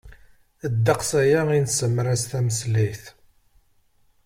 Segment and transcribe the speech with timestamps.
[0.73, 3.03] Ddeqs aya i nesemras tameslayt.